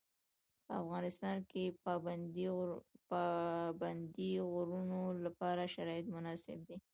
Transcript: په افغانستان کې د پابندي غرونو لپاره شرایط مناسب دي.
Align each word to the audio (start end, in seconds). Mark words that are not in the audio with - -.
په 0.65 0.73
افغانستان 0.83 1.37
کې 1.51 1.63
د 1.69 1.75
پابندي 3.81 4.33
غرونو 4.51 5.01
لپاره 5.25 5.71
شرایط 5.75 6.05
مناسب 6.15 6.57
دي. 6.67 6.77